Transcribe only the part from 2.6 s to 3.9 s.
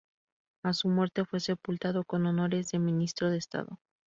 de Ministro de Estado.